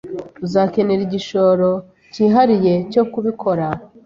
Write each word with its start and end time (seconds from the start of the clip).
Uzakenera 0.45 1.01
igikoresho 1.07 1.71
cyihariye 2.13 2.73
cyo 2.91 3.03
kubikora 3.11 3.65